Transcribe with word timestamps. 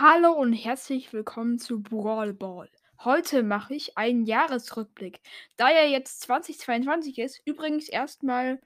Hallo 0.00 0.30
und 0.30 0.52
herzlich 0.52 1.12
willkommen 1.12 1.58
zu 1.58 1.82
Brawl 1.82 2.32
Ball. 2.32 2.70
Heute 3.00 3.42
mache 3.42 3.74
ich 3.74 3.98
einen 3.98 4.26
Jahresrückblick. 4.26 5.20
Da 5.56 5.70
ja 5.70 5.82
jetzt 5.86 6.20
2022 6.20 7.18
ist, 7.18 7.42
übrigens 7.44 7.88
erstmal 7.88 8.60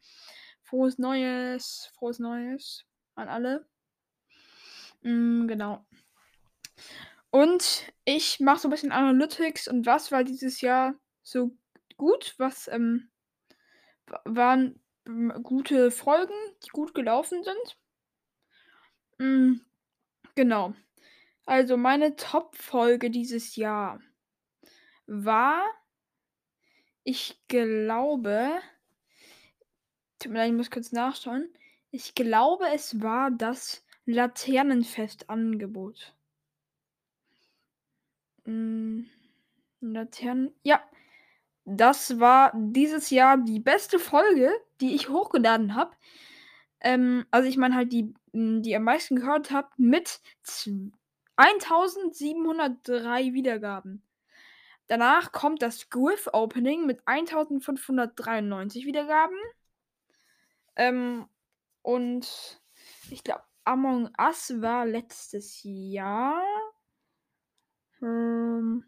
frohes 0.61 0.99
Neues, 0.99 1.91
frohes 1.95 2.19
Neues 2.19 2.85
an 3.15 3.29
alle. 3.29 3.67
Mm, 5.01 5.47
genau. 5.47 5.87
Und 7.31 7.91
ich 8.05 8.39
mache 8.39 8.59
so 8.59 8.69
ein 8.69 8.73
bisschen 8.73 8.93
Analytics 8.93 9.69
und 9.69 9.87
was 9.87 10.13
war 10.13 10.25
dieses 10.25 10.61
Jahr 10.61 10.97
so 11.23 11.57
gut, 11.97 12.35
was 12.37 12.69
ähm, 12.69 13.09
waren 14.27 14.83
gute 15.43 15.91
Folgen, 15.91 16.35
die 16.63 16.69
gut 16.69 16.93
gelaufen 16.93 17.43
sind. 17.43 17.79
Mm, 19.17 19.61
genau. 20.35 20.75
Also 21.45 21.77
meine 21.77 22.17
Top-Folge 22.17 23.11
dieses 23.11 23.57
Jahr 23.57 24.01
war, 25.07 25.63
ich 27.05 27.41
glaube, 27.49 28.49
tut 30.19 30.33
mir 30.33 30.39
leid, 30.39 30.51
ich 30.51 30.57
muss 30.57 30.71
kurz 30.71 30.93
nachschauen. 30.93 31.49
Ich 31.91 32.15
glaube, 32.15 32.67
es 32.73 33.03
war 33.03 33.31
das 33.31 33.85
Laternenfest-Angebot. 34.07 36.15
Hm, 38.45 39.09
Laternen. 39.81 40.55
Ja, 40.63 40.83
das 41.65 42.19
war 42.19 42.53
dieses 42.55 43.11
Jahr 43.11 43.39
die 43.39 43.61
beste 43.61 43.99
Folge, 43.99 44.53
die 44.81 44.95
ich 44.95 45.09
hochgeladen 45.09 45.75
habe. 45.75 45.95
Ähm, 46.81 47.27
also 47.31 47.49
ich 47.49 47.57
meine 47.57 47.75
halt 47.75 47.93
die, 47.93 48.15
die 48.33 48.75
am 48.75 48.85
meisten 48.85 49.17
gehört 49.17 49.51
habt, 49.51 49.79
mit 49.79 50.21
1703 51.37 53.33
Wiedergaben. 53.33 54.03
Danach 54.87 55.33
kommt 55.33 55.63
das 55.63 55.91
Griff 55.91 56.29
Opening 56.33 56.87
mit 56.87 57.01
1593 57.07 58.85
Wiedergaben. 58.85 59.39
Ähm, 60.77 61.29
und 61.83 62.61
ich 63.11 63.25
glaube, 63.25 63.43
Among 63.65 64.11
Us 64.19 64.61
war 64.61 64.85
letztes 64.87 65.61
Jahr. 65.63 66.43
Ähm, 68.03 68.85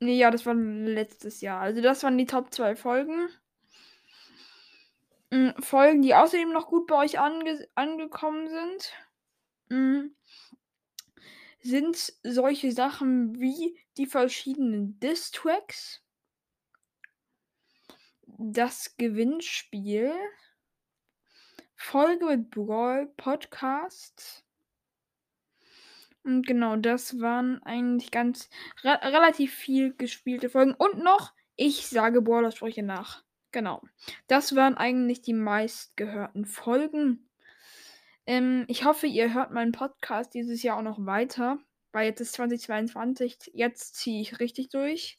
nee, 0.00 0.18
ja, 0.18 0.30
das 0.30 0.44
war 0.44 0.54
letztes 0.54 1.40
Jahr. 1.40 1.60
Also 1.60 1.80
das 1.80 2.02
waren 2.02 2.18
die 2.18 2.26
Top 2.26 2.52
2 2.52 2.76
Folgen. 2.76 3.28
Mhm, 5.30 5.54
Folgen, 5.60 6.02
die 6.02 6.14
außerdem 6.14 6.52
noch 6.52 6.68
gut 6.68 6.86
bei 6.86 6.96
euch 6.96 7.18
ange 7.18 7.66
angekommen 7.74 8.48
sind, 8.48 8.92
mhm, 9.68 10.14
sind 11.60 12.12
solche 12.22 12.72
Sachen 12.72 13.38
wie 13.40 13.78
die 13.96 14.06
verschiedenen 14.06 14.98
Distracks, 15.00 16.02
das 18.26 18.96
Gewinnspiel, 18.96 20.12
Folge 21.74 22.26
mit 22.26 22.50
Brawl 22.50 23.06
Podcast. 23.16 24.44
Und 26.22 26.46
genau, 26.46 26.76
das 26.76 27.20
waren 27.20 27.62
eigentlich 27.62 28.10
ganz 28.10 28.50
re 28.82 28.98
relativ 29.02 29.54
viel 29.54 29.94
gespielte 29.94 30.50
Folgen. 30.50 30.74
Und 30.74 31.02
noch, 31.02 31.32
ich 31.56 31.86
sage 31.86 32.20
Brawler-Sprüche 32.20 32.82
nach. 32.82 33.24
Genau. 33.50 33.82
Das 34.26 34.54
waren 34.54 34.76
eigentlich 34.76 35.22
die 35.22 35.32
meistgehörten 35.32 36.44
Folgen. 36.44 37.27
Ähm, 38.28 38.66
ich 38.68 38.84
hoffe, 38.84 39.06
ihr 39.06 39.32
hört 39.32 39.52
meinen 39.52 39.72
Podcast 39.72 40.34
dieses 40.34 40.62
Jahr 40.62 40.76
auch 40.76 40.82
noch 40.82 41.04
weiter, 41.06 41.58
weil 41.92 42.06
jetzt 42.06 42.20
ist 42.20 42.34
2022. 42.34 43.52
Jetzt 43.54 43.96
ziehe 43.96 44.20
ich 44.20 44.38
richtig 44.38 44.68
durch. 44.68 45.18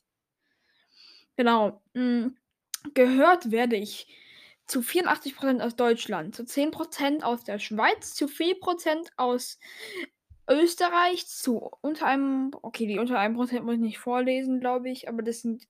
Genau. 1.35 1.81
Mh, 1.95 2.29
gehört 2.93 3.49
werde 3.49 3.77
ich 3.77 4.07
zu 4.67 4.81
84% 4.81 5.59
aus 5.59 5.75
Deutschland, 5.75 6.35
zu 6.35 6.43
10% 6.43 7.23
aus 7.23 7.43
der 7.43 7.57
Schweiz, 7.57 8.13
zu 8.13 8.27
4% 8.27 9.09
aus 9.17 9.59
Österreich, 10.47 11.25
zu 11.27 11.71
unter 11.81 12.05
einem, 12.05 12.51
okay, 12.61 12.85
die 12.85 12.99
unter 12.99 13.17
einem 13.17 13.33
Prozent 13.33 13.65
muss 13.65 13.75
ich 13.75 13.81
nicht 13.81 13.97
vorlesen, 13.97 14.59
glaube 14.59 14.91
ich, 14.91 15.09
aber 15.09 15.23
das 15.23 15.41
sind, 15.41 15.67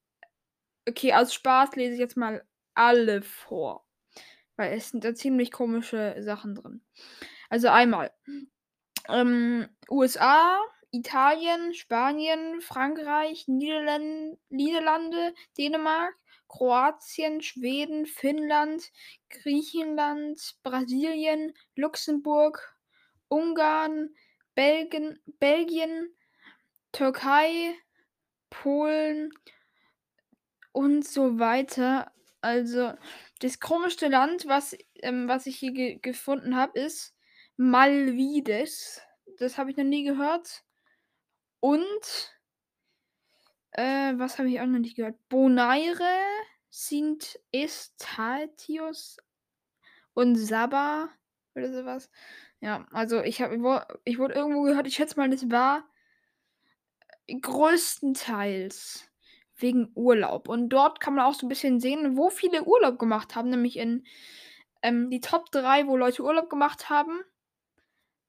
okay, 0.86 1.14
aus 1.14 1.34
Spaß 1.34 1.78
lese 1.78 1.94
ich 1.94 2.00
jetzt 2.00 2.18
mal 2.18 2.44
alle 2.74 3.22
vor, 3.22 3.86
weil 4.60 4.74
es 4.74 4.90
sind 4.90 5.06
da 5.06 5.16
ziemlich 5.16 5.52
komische 5.54 6.18
Sachen 6.20 6.54
drin. 6.54 6.82
Also 7.50 7.70
einmal 7.70 8.12
ähm, 9.08 9.70
USA, 9.90 10.60
Italien, 10.92 11.74
Spanien, 11.74 12.60
Frankreich, 12.60 13.48
Niederlande, 13.48 14.38
Niederlande, 14.50 15.34
Dänemark, 15.58 16.14
Kroatien, 16.50 17.42
Schweden, 17.42 18.06
Finnland, 18.06 18.92
Griechenland, 19.30 20.58
Brasilien, 20.62 21.54
Luxemburg, 21.76 22.76
Ungarn, 23.30 24.10
Belgien, 24.56 25.20
Belgien, 25.40 26.14
Türkei, 26.92 27.76
Polen 28.50 29.32
und 30.74 31.08
so 31.08 31.40
weiter. 31.40 32.12
Also 32.42 32.94
das 33.40 33.60
komischste 33.60 34.08
Land, 34.08 34.48
was, 34.48 34.76
ähm, 34.96 35.28
was 35.28 35.46
ich 35.46 35.58
hier 35.58 35.74
ge 35.74 36.00
gefunden 36.02 36.56
habe, 36.56 36.80
ist 36.80 37.16
Malvides. 37.58 39.02
Das 39.38 39.58
habe 39.58 39.72
ich 39.72 39.78
noch 39.78 39.84
nie 39.84 40.04
gehört. 40.04 40.64
Und 41.60 42.34
äh, 43.72 44.14
was 44.18 44.40
habe 44.40 44.50
ich 44.50 44.62
auch 44.62 44.66
noch 44.66 44.80
nicht 44.80 44.96
gehört? 44.96 45.18
Bonaire, 45.30 46.22
Sint 46.70 47.40
Estatius 47.52 49.18
und 50.14 50.36
Saba 50.36 51.10
oder 51.56 51.72
sowas. 51.74 52.10
Ja, 52.62 52.86
also 52.92 53.22
ich 53.22 53.42
habe 53.42 53.56
ich 54.06 54.18
wurde 54.18 54.34
irgendwo 54.36 54.64
gehört, 54.64 54.88
ich 54.88 54.96
schätze 54.96 55.18
mal, 55.18 55.30
das 55.30 55.50
war 55.50 55.90
größtenteils 57.42 59.09
wegen 59.62 59.92
Urlaub. 59.96 60.48
Und 60.48 60.70
dort 60.70 61.00
kann 61.00 61.16
man 61.16 61.26
auch 61.26 61.34
so 61.34 61.46
ein 61.46 61.50
bisschen 61.50 61.80
sehen, 61.80 62.18
wo 62.18 62.30
viele 62.30 62.64
Urlaub 62.64 63.00
gemacht 63.00 63.36
haben, 63.36 63.50
nämlich 63.50 63.78
in 63.78 64.06
ähm, 64.82 65.10
die 65.10 65.22
Top 65.22 65.52
3, 65.52 65.88
wo 65.88 65.98
Leute 65.98 66.24
Urlaub 66.24 66.50
gemacht 66.50 66.90
haben. 66.90 67.20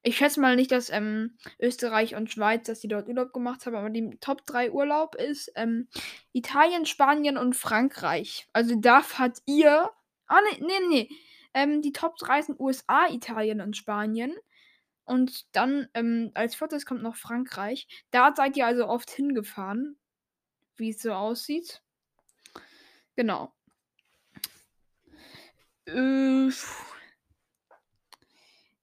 Ich 0.02 0.16
schätze 0.16 0.40
mal 0.40 0.56
nicht, 0.56 0.72
dass 0.72 0.88
ähm, 0.88 1.36
Österreich 1.60 2.14
und 2.14 2.30
Schweiz, 2.30 2.66
dass 2.66 2.80
die 2.80 2.88
dort 2.88 3.08
Urlaub 3.08 3.34
gemacht 3.34 3.66
haben, 3.66 3.76
aber 3.76 3.90
die 3.90 4.16
Top 4.20 4.46
3 4.46 4.72
Urlaub 4.72 5.14
ist 5.14 5.52
ähm, 5.56 5.88
Italien, 6.32 6.86
Spanien 6.86 7.36
und 7.36 7.54
Frankreich. 7.54 8.48
Also 8.54 8.76
da 8.76 9.02
fahrt 9.02 9.38
ihr. 9.44 9.90
Ah, 10.26 10.38
nee, 10.50 10.64
nee, 10.64 10.86
nee. 10.88 11.08
Ähm, 11.52 11.82
die 11.82 11.92
Top 11.92 12.16
3 12.16 12.42
sind 12.42 12.60
USA, 12.60 13.08
Italien 13.10 13.60
und 13.60 13.76
Spanien. 13.76 14.34
Und 15.04 15.54
dann 15.56 15.88
ähm, 15.94 16.30
als 16.34 16.54
viertes 16.54 16.86
kommt 16.86 17.02
noch 17.02 17.16
Frankreich. 17.16 17.88
Da 18.10 18.32
seid 18.34 18.56
ihr 18.56 18.64
also 18.64 18.86
oft 18.86 19.10
hingefahren, 19.10 19.98
wie 20.80 20.90
es 20.90 21.02
so 21.02 21.12
aussieht. 21.12 21.82
Genau. 23.16 23.52
Äh, 25.86 26.48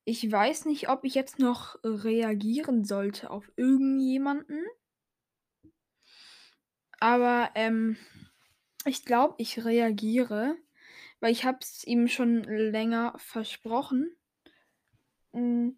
ich 0.06 0.32
weiß 0.32 0.66
nicht, 0.66 0.90
ob 0.90 1.04
ich 1.04 1.16
jetzt 1.16 1.40
noch 1.40 1.78
reagieren 1.84 2.86
sollte 2.86 3.30
auf 3.30 3.52
irgendjemanden. 3.58 4.66
Aber 7.00 7.52
ähm, 7.56 7.98
ich 8.86 9.06
glaube, 9.06 9.36
ich 9.38 9.66
reagiere, 9.66 10.56
weil 11.20 11.32
ich 11.32 11.46
habe 11.46 11.60
es 11.62 11.84
ihm 11.86 12.08
schon 12.08 12.44
länger 12.44 13.16
versprochen. 13.18 14.16
Mm, 15.34 15.72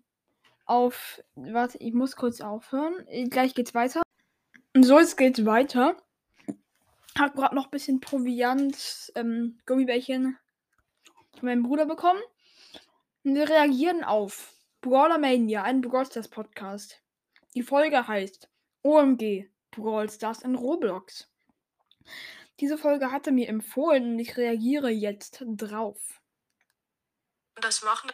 auf, 0.65 1.23
warte, 1.35 1.79
ich 1.79 1.93
muss 1.93 2.15
kurz 2.15 2.41
aufhören. 2.41 3.05
Gleich 3.29 3.55
geht's 3.55 3.73
weiter. 3.73 4.03
So, 4.77 4.99
es 4.99 5.17
geht 5.17 5.45
weiter. 5.45 5.97
Hab 7.17 7.35
gerade 7.35 7.55
noch 7.55 7.65
ein 7.65 7.71
bisschen 7.71 7.99
Proviant, 7.99 9.11
ähm, 9.15 9.59
Gummibärchen 9.65 10.37
von 11.37 11.45
meinem 11.47 11.63
Bruder 11.63 11.85
bekommen. 11.85 12.21
Wir 13.23 13.49
reagieren 13.49 14.03
auf 14.03 14.53
Brawler 14.81 15.17
Mania, 15.17 15.63
ein 15.63 15.81
Brawl 15.81 16.05
Stars 16.05 16.29
Podcast. 16.29 17.01
Die 17.55 17.63
Folge 17.63 18.07
heißt 18.07 18.49
OMG 18.83 19.49
Brawl 19.71 20.09
Stars 20.09 20.43
in 20.43 20.55
Roblox. 20.55 21.29
Diese 22.59 22.77
Folge 22.77 23.11
hatte 23.11 23.31
mir 23.31 23.49
empfohlen 23.49 24.13
und 24.13 24.19
ich 24.19 24.37
reagiere 24.37 24.89
jetzt 24.89 25.43
drauf. 25.45 26.21
Das 27.55 27.81
machen. 27.83 28.11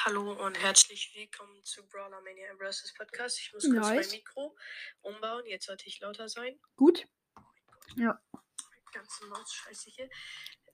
Hallo 0.00 0.32
und 0.44 0.62
herzlich 0.62 1.12
willkommen 1.14 1.62
zu 1.64 1.86
Brawler 1.88 2.20
Mania 2.22 2.52
Bros. 2.58 2.92
Podcast. 2.96 3.38
Ich 3.40 3.52
muss 3.52 3.64
kurz 3.64 3.74
Nice. 3.76 4.08
mein 4.10 4.18
Mikro 4.18 4.56
umbauen. 5.02 5.44
Jetzt 5.46 5.66
sollte 5.66 5.86
ich 5.86 6.00
lauter 6.00 6.28
sein. 6.28 6.58
Gut. 6.76 7.06
Ja. 7.96 8.20
Ganze 8.92 9.26
Maus 9.26 9.52
scheiße 9.54 9.90
hier. 9.90 10.08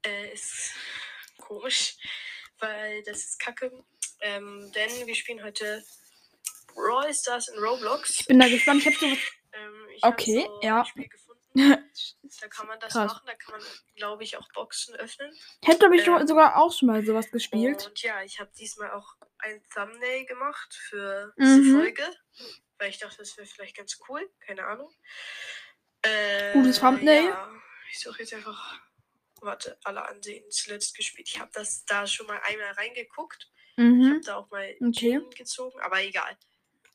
Äh, 0.05 0.33
ist 0.33 0.73
komisch, 1.39 1.97
weil 2.59 3.03
das 3.05 3.19
ist 3.19 3.39
kacke. 3.41 3.85
Ähm, 4.21 4.71
denn 4.75 5.07
wir 5.07 5.15
spielen 5.15 5.43
heute 5.43 5.85
Brawl 6.75 7.13
Stars 7.13 7.49
in 7.49 7.59
Roblox. 7.59 8.11
Ich 8.21 8.27
bin 8.27 8.39
da 8.39 8.49
gespannt. 8.49 8.81
Ich 8.81 8.87
habe 8.87 8.97
sowas. 8.97 9.19
Ähm, 9.53 9.89
ich 9.95 10.05
Okay, 10.05 10.43
hab 10.45 10.49
so 10.49 10.61
ja. 10.63 10.81
ein 10.81 10.87
Spiel 10.87 11.09
gefunden. 11.09 11.39
Da 12.41 12.49
kann 12.49 12.67
man 12.67 12.81
das 12.81 12.95
Krass. 12.95 13.13
machen. 13.13 13.27
Da 13.27 13.35
kann 13.35 13.53
man, 13.61 13.69
glaube 13.95 14.25
ich, 14.25 14.39
auch 14.39 14.49
Boxen 14.55 14.95
öffnen. 14.97 15.31
Hätte, 15.63 15.81
glaube 15.81 15.97
ich, 15.97 16.07
Ähm, 16.07 16.27
sogar 16.27 16.57
auch 16.57 16.73
schon 16.73 16.89
mal 16.89 17.05
sowas 17.05 17.31
gespielt. 17.31 17.87
Und 17.87 18.01
ja, 18.03 18.23
ich 18.23 18.41
habe 18.41 18.51
diesmal 18.59 18.91
auch 18.93 19.17
ein 19.39 19.63
Thumbnail 19.75 20.25
gemacht 20.25 20.75
für 20.89 21.33
Mhm. 21.37 21.45
diese 21.63 21.73
Folge. 21.79 22.17
Weil 22.79 22.89
ich 22.89 22.99
dachte, 22.99 23.19
das 23.19 23.37
wäre 23.37 23.47
vielleicht 23.47 23.77
ganz 23.77 23.99
cool. 24.09 24.29
Keine 24.41 24.65
Ahnung. 24.67 24.91
Äh, 26.03 26.53
Gutes 26.53 26.79
Thumbnail. 26.81 27.25
Ja, 27.27 27.51
ich 27.91 28.01
suche 28.01 28.21
jetzt 28.21 28.35
einfach. 28.35 28.81
Warte, 29.41 29.77
alle 29.85 30.07
ansehen. 30.09 30.45
Zuletzt 30.51 30.97
gespielt. 30.97 31.29
Ich 31.29 31.41
habe 31.41 31.51
das 31.55 31.85
da 31.85 32.07
schon 32.07 32.27
mal 32.29 32.41
einmal 32.45 32.71
reingeguckt. 32.73 33.51
Ich 33.77 33.83
Mhm. 33.85 34.11
habe 34.11 34.21
da 34.21 34.37
auch 34.37 34.51
mal 34.51 34.75
Okay. 34.81 35.21
Gezogen, 35.37 35.81
aber 35.81 36.01
egal. 36.03 36.37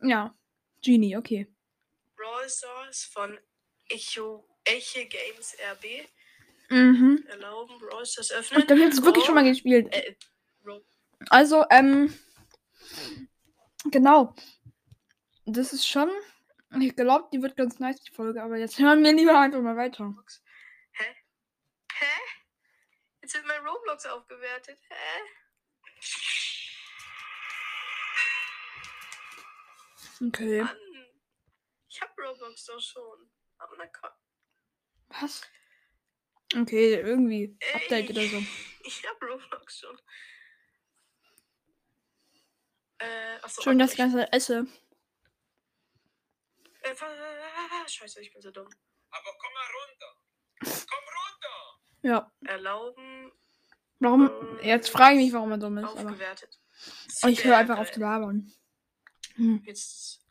Ja. 0.01 0.33
Genie, 0.81 1.17
okay. 1.17 1.47
Brawl 2.15 2.49
Stars 2.49 3.03
von 3.05 3.37
Echo, 3.89 4.47
Eche 4.63 5.05
Games 5.07 5.55
RB 5.73 6.07
Mhm. 6.69 7.25
erlauben 7.27 7.77
Brawl 7.79 8.05
Stars 8.05 8.29
Ich 8.31 8.35
öffnen. 8.37 8.65
glaube, 8.67 8.79
ich 8.81 8.85
habe 8.85 8.95
es 8.95 9.03
wirklich 9.03 9.25
schon 9.25 9.35
mal 9.35 9.43
Ro- 9.43 9.49
gespielt. 9.49 9.93
Äh, 9.93 10.15
Ro 10.65 10.81
Also, 11.29 11.65
ähm. 11.69 12.13
Genau. 13.85 14.35
Das 15.45 15.73
ist 15.73 15.87
schon. 15.87 16.09
Ich 16.79 16.95
glaube, 16.95 17.29
die 17.31 17.41
wird 17.41 17.55
ganz 17.55 17.79
nice, 17.79 18.01
die 18.01 18.11
Folge, 18.11 18.43
aber 18.43 18.57
jetzt 18.57 18.77
hören 18.79 19.03
wir 19.03 19.13
lieber 19.13 19.39
einfach 19.39 19.61
mal 19.61 19.77
weiter. 19.77 20.13
Hä? 20.91 21.15
Hä? 21.93 22.21
Jetzt 23.21 23.33
wird 23.35 23.45
mein 23.45 23.65
Roblox 23.65 24.05
aufgewertet. 24.05 24.79
Hä? 24.89 25.21
Okay. 30.27 30.63
Mann. 30.63 30.77
Ich 31.89 32.01
hab 32.01 32.17
Roblox 32.17 32.65
doch 32.65 32.79
schon. 32.79 33.31
Aber 33.57 33.75
na 33.77 33.87
komm. 33.87 34.09
Was? 35.09 35.41
Okay, 36.55 36.95
irgendwie. 36.95 37.57
Ey, 37.59 37.75
Update 37.75 38.09
oder 38.11 38.23
so. 38.27 38.43
Ich 38.83 39.03
hab 39.07 39.21
Roblox 39.21 39.79
schon. 39.79 40.01
Äh, 42.99 43.37
achso. 43.41 43.61
Schön, 43.61 43.79
dass 43.79 43.93
ich 43.93 43.99
ich 43.99 43.99
ganze 43.99 44.31
esse. 44.31 44.67
Äh, 46.91 47.89
Scheiße, 47.89 48.21
ich 48.21 48.31
bin 48.31 48.41
so 48.41 48.51
dumm. 48.51 48.69
Aber 49.09 49.29
komm 49.39 49.53
mal 49.53 49.67
runter. 49.79 50.85
Komm 50.89 51.03
runter. 51.03 51.79
Ja. 52.01 52.31
Erlauben 52.45 53.31
Warum? 53.99 54.29
Jetzt 54.61 54.89
frage 54.89 55.15
ich 55.15 55.25
mich, 55.25 55.33
warum 55.33 55.51
er 55.51 55.57
dumm 55.57 55.77
ist. 55.79 55.85
Aber 55.85 56.09
aufgewertet. 56.11 56.59
Oh, 57.23 57.27
ich 57.27 57.43
höre 57.43 57.57
einfach 57.57 57.79
auf 57.79 57.91
zu 57.91 57.99
labern. 57.99 58.53
Hm. 59.35 59.63
Jetzt 59.65 60.21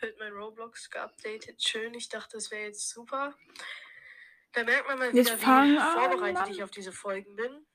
wird 0.00 0.18
mein 0.18 0.32
Roblox 0.32 0.88
geupdatet. 0.90 1.62
Schön. 1.62 1.92
Ich 1.94 2.08
dachte, 2.08 2.36
das 2.38 2.50
wäre 2.50 2.62
jetzt 2.64 2.88
super. 2.88 3.34
Da 4.52 4.64
merkt 4.64 4.88
man 4.88 4.98
mal 4.98 5.14
Jetzt 5.14 5.32
wieder, 5.32 5.38
fang 5.38 5.72
wie 5.72 5.78
an, 5.78 5.92
vorbereitet 5.92 6.34
Mann. 6.40 6.50
ich 6.50 6.62
auf 6.62 6.70
diese 6.70 6.92
Folgen 6.92 7.36
bin. 7.36 7.66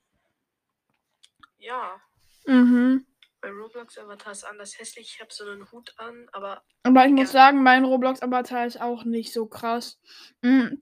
Ja, 1.57 2.01
Mhm. 2.45 3.06
Mein 3.41 3.53
Roblox-Avatar 3.53 4.31
ist 4.31 4.44
anders 4.44 4.77
hässlich. 4.80 5.13
Ich 5.15 5.21
habe 5.21 5.33
so 5.33 5.45
einen 5.45 5.71
Hut 5.71 5.94
an, 5.97 6.27
aber 6.31 6.63
Aber 6.83 7.06
ich 7.06 7.12
muss 7.12 7.31
Ja. 7.33 7.45
sagen, 7.45 7.63
mein 7.63 7.86
Roblox-Avatar 7.86 8.65
ist 8.65 8.81
auch 8.81 9.03
nicht 9.06 9.31
so 9.33 9.45
krass. 9.45 10.00
Mhm. 10.41 10.81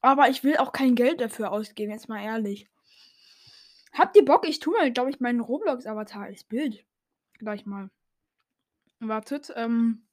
Aber 0.00 0.28
ich 0.28 0.42
will 0.42 0.56
auch 0.56 0.72
kein 0.72 0.94
Geld 0.94 1.20
dafür 1.20 1.52
ausgeben, 1.52 1.92
jetzt 1.92 2.08
mal 2.08 2.22
ehrlich. 2.22 2.66
Habt 3.92 4.16
ihr 4.16 4.24
Bock? 4.24 4.48
Ich 4.48 4.58
tue 4.58 4.72
mal, 4.76 4.90
glaube 4.92 5.10
ich, 5.10 5.20
meinen 5.20 5.40
Roblox-Avatar 5.40 6.22
als 6.22 6.44
Bild. 6.44 6.84
Gleich 7.38 7.66
mal. 7.66 7.90
Wartet, 9.00 9.52
ähm. 9.54 10.06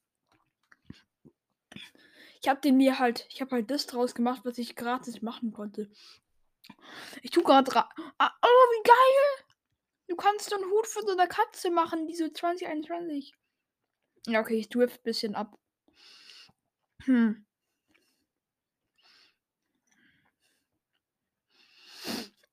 Ich 2.42 2.48
habe 2.48 2.60
den 2.60 2.76
mir 2.76 2.98
halt, 2.98 3.26
ich 3.30 3.40
habe 3.40 3.52
halt 3.56 3.70
das 3.70 3.86
draus 3.86 4.14
gemacht, 4.14 4.40
was 4.44 4.58
ich 4.58 4.74
gratis 4.76 5.22
machen 5.22 5.52
konnte. 5.52 5.90
Ich 7.22 7.30
tue 7.30 7.42
gerade. 7.42 7.74
ra- 7.74 7.88
Ah, 8.18 8.32
oh, 8.42 8.46
wie 8.46 8.82
geil! 8.82 9.46
Du 10.10 10.16
kannst 10.16 10.52
einen 10.52 10.68
Hut 10.72 10.88
für 10.88 11.02
so 11.02 11.12
eine 11.12 11.28
Katze 11.28 11.70
machen, 11.70 12.08
die 12.08 12.16
so 12.16 12.28
2021. 12.28 13.32
Ja, 14.26 14.40
okay, 14.40 14.58
ich 14.58 14.68
jetzt 14.74 14.98
ein 14.98 15.02
bisschen 15.04 15.36
ab. 15.36 15.56
Hm. 17.04 17.46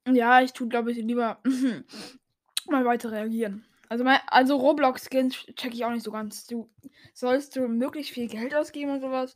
Ja, 0.05 0.41
ich 0.41 0.53
tue, 0.53 0.67
glaube 0.67 0.91
ich, 0.91 0.99
lieber 0.99 1.41
mal 2.67 2.85
weiter 2.85 3.11
reagieren. 3.11 3.65
Also, 3.89 4.03
mein, 4.03 4.19
also 4.27 4.55
Roblox-Skins 4.57 5.47
check 5.55 5.73
ich 5.73 5.83
auch 5.83 5.89
nicht 5.89 6.03
so 6.03 6.11
ganz. 6.11 6.45
Du 6.45 6.69
sollst 7.15 7.55
du 7.55 7.67
möglichst 7.67 8.13
viel 8.13 8.27
Geld 8.27 8.53
ausgeben 8.53 8.91
und 8.91 9.01
sowas. 9.01 9.33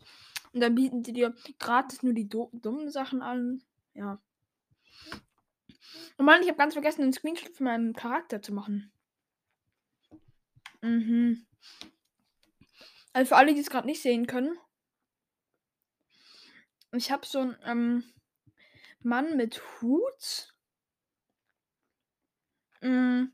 Und 0.53 0.61
dann 0.61 0.75
bieten 0.75 1.01
die 1.01 1.13
dir 1.13 1.33
gratis 1.57 2.03
nur 2.03 2.13
die 2.13 2.29
dummen 2.29 2.91
Sachen 2.91 3.23
an. 3.23 3.63
Ja. 3.95 4.21
Und 6.17 6.25
Mann, 6.25 6.41
ich 6.41 6.47
habe 6.47 6.57
ganz 6.57 6.73
vergessen, 6.73 7.03
einen 7.03 7.13
Screenshot 7.13 7.55
von 7.55 7.65
meinem 7.65 7.93
Charakter 7.93 8.41
zu 8.41 8.53
machen. 8.53 8.91
Mhm. 10.81 11.45
Also 13.13 13.29
für 13.29 13.35
alle, 13.35 13.53
die 13.53 13.59
es 13.59 13.69
gerade 13.69 13.87
nicht 13.87 14.01
sehen 14.01 14.27
können. 14.27 14.57
Ich 16.93 17.11
habe 17.11 17.25
so 17.25 17.39
einen 17.39 17.57
ähm, 17.63 18.03
Mann 19.01 19.37
mit 19.37 19.61
Hut. 19.81 20.55
Mm, 22.81 23.25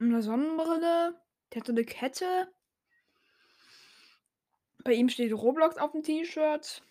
eine 0.00 0.22
Sonnenbrille. 0.22 1.20
Der 1.52 1.60
hat 1.60 1.66
so 1.66 1.72
eine 1.72 1.84
Kette. 1.84 2.52
Bei 4.84 4.92
ihm 4.92 5.08
steht 5.08 5.32
Roblox 5.32 5.76
auf 5.76 5.92
dem 5.92 6.02
T-Shirt. 6.02 6.82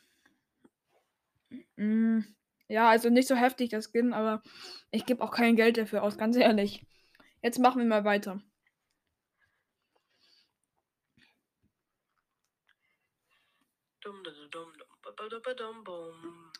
Mm, 1.77 2.21
ja, 2.67 2.89
also 2.89 3.09
nicht 3.09 3.27
so 3.27 3.35
heftig 3.35 3.69
das 3.69 3.89
Skin, 3.91 4.13
aber 4.13 4.41
ich 4.91 5.05
gebe 5.05 5.23
auch 5.23 5.31
kein 5.31 5.55
Geld 5.55 5.77
dafür 5.77 6.03
aus, 6.03 6.17
ganz 6.17 6.35
ehrlich. 6.35 6.85
Jetzt 7.41 7.59
machen 7.59 7.79
wir 7.79 7.87
mal 7.87 8.03
weiter. 8.03 8.41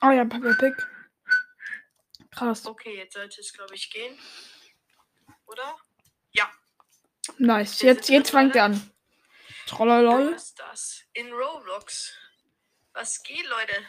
Oh 0.01 0.11
ja, 0.11 0.25
Peppa 0.25 0.53
Pig. 0.59 0.75
Krass. 2.31 2.65
Okay, 2.65 2.97
jetzt 2.97 3.13
sollte 3.13 3.41
es, 3.41 3.53
glaube 3.53 3.75
ich, 3.75 3.89
gehen. 3.89 4.17
Oder? 5.47 5.77
Ja. 6.31 6.51
Nice. 7.37 7.81
Jetzt, 7.81 8.09
jetzt 8.09 8.31
fängt 8.31 8.55
er 8.55 8.65
an. 8.65 8.91
Trollolol. 9.65 10.33
Was 10.33 10.43
ist 10.49 10.59
das? 10.59 11.03
In 11.13 11.31
Roblox. 11.33 12.15
Was 12.93 13.23
geht, 13.23 13.45
Leute? 13.47 13.85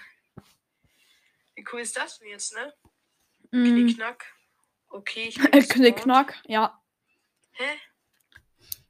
Wie 1.59 1.65
cool 1.73 1.81
ist 1.81 1.97
das 1.97 2.21
denn 2.21 2.29
jetzt, 2.29 2.55
ne? 2.55 2.73
Mm. 3.51 3.65
Knickknack. 3.65 4.33
Okay, 4.91 5.27
ich 5.27 5.35
bin. 5.51 5.51
Knickknack. 5.51 6.41
Ja. 6.47 6.81
Hä? 7.51 7.81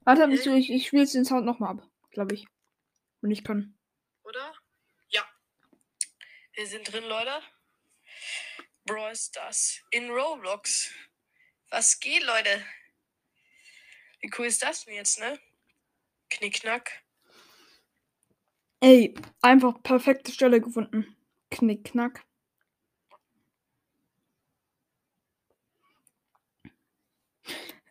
Warte, 0.05 0.29
Hä? 0.29 0.35
ich, 0.35 0.47
ich, 0.47 0.71
ich 0.71 0.87
spiele 0.89 1.05
jetzt 1.05 1.15
den 1.15 1.25
Sound 1.25 1.47
nochmal 1.47 1.79
ab. 1.79 1.89
Glaube 2.11 2.35
ich. 2.35 2.47
Wenn 3.23 3.31
ich 3.31 3.43
kann. 3.43 3.79
Oder? 4.23 4.53
Ja. 5.09 5.27
Wir 6.53 6.67
sind 6.67 6.93
drin, 6.93 7.05
Leute. 7.05 7.41
Brawl 8.85 9.17
Stars 9.17 9.81
in 9.91 10.11
Roblox. 10.11 10.93
Was 11.71 11.99
geht, 11.99 12.23
Leute? 12.23 12.63
Wie 14.21 14.31
cool 14.37 14.45
ist 14.45 14.63
das 14.63 14.85
denn 14.85 14.95
jetzt, 14.95 15.19
ne? 15.19 15.41
Knickknack. 16.29 17.03
Ey, 18.81 19.15
einfach 19.41 19.83
perfekte 19.83 20.33
Stelle 20.33 20.61
gefunden. 20.61 21.17
Knickknack. 21.51 22.28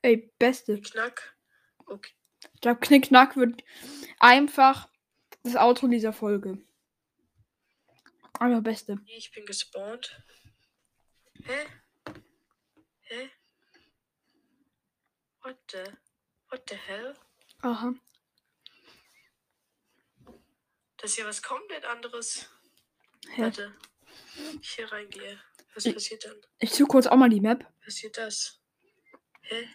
Ey, 0.07 0.31
beste. 0.39 0.79
Knack. 0.79 1.35
Okay. 1.85 2.13
Ich 2.53 2.61
glaube, 2.61 2.79
Knickknack 2.79 3.35
wird 3.35 3.61
einfach 4.19 4.87
das 5.43 5.57
Outro 5.57 5.87
dieser 5.87 6.13
Folge. 6.13 6.65
Einfach 8.39 8.61
beste. 8.63 9.01
Ich 9.05 9.31
bin 9.33 9.45
gespawnt. 9.45 10.23
Hä? 11.43 11.65
Hä? 13.01 13.29
What 15.41 15.57
the? 15.71 15.83
What 16.51 16.69
the 16.69 16.75
hell? 16.77 17.13
Aha. 17.63 17.93
Das 20.95 21.11
ist 21.11 21.17
ja 21.17 21.25
was 21.25 21.43
komplett 21.43 21.83
anderes. 21.83 22.49
Hä? 23.35 23.41
Warte. 23.41 23.75
Ich 24.61 24.69
hier 24.75 24.89
reingehe. 24.89 25.37
Was 25.73 25.85
Ich- 25.85 25.93
passiert 25.93 26.23
dann? 26.23 26.37
Ich 26.59 26.71
suche 26.71 26.87
kurz 26.87 27.07
auch 27.07 27.17
mal 27.17 27.29
die 27.29 27.41
Map. 27.41 27.65
Passiert 27.83 28.17
das? 28.17 28.61
Hä? 29.41 29.67